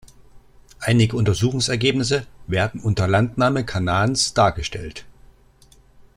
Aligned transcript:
Einige 0.79 1.15
Untersuchungsergebnisse 1.15 2.25
werden 2.47 2.79
unter 2.81 3.07
Landnahme 3.07 3.63
Kanaans 3.63 4.33
dargestellt. 4.33 5.05